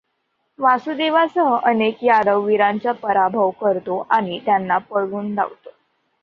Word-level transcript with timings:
वासुदेवासह 0.59 1.49
अनेक 1.63 2.03
यादव 2.03 2.41
वीरांचा 2.45 2.91
पराभव 3.03 3.49
करतो 3.61 3.99
आणि 4.09 4.39
त्यांना 4.45 4.77
पळवून 4.89 5.33
लावतो. 5.33 5.69